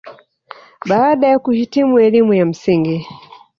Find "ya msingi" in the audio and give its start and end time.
2.33-3.07